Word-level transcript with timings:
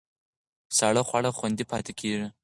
ساړه 0.77 1.01
خواړه 1.07 1.31
خوندي 1.37 1.65
پاتې 1.71 1.91
کېږي. 1.99 2.27